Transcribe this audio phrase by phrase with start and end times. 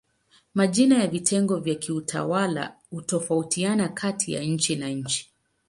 [0.55, 5.29] Majina ya vitengo vya kiutawala hutofautiana kati ya nchi na nchi.